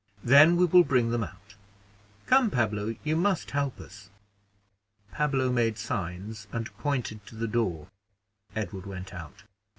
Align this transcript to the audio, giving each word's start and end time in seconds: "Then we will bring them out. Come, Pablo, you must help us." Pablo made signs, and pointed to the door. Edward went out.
"Then 0.23 0.55
we 0.55 0.65
will 0.65 0.83
bring 0.83 1.11
them 1.11 1.23
out. 1.23 1.53
Come, 2.25 2.49
Pablo, 2.49 2.95
you 3.03 3.15
must 3.15 3.51
help 3.51 3.79
us." 3.79 4.09
Pablo 5.11 5.51
made 5.51 5.77
signs, 5.77 6.47
and 6.51 6.75
pointed 6.79 7.23
to 7.27 7.35
the 7.35 7.47
door. 7.47 7.87
Edward 8.55 8.87
went 8.87 9.13
out. 9.13 9.43